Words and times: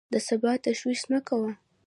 د 0.13 0.15
سبا 0.27 0.51
تشویش 0.65 1.01
مه 1.11 1.19
کوه! 1.27 1.51